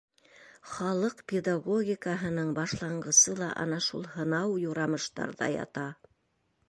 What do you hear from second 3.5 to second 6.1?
ана шул һынау-юрамыштарҙа ята.